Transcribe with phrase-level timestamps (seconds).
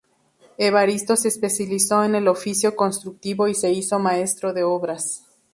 [0.57, 5.27] Evaristo se especializó en el oficio constructivo y se hizo Maestro de Obras.